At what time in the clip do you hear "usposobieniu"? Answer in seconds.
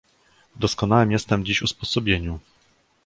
1.61-2.39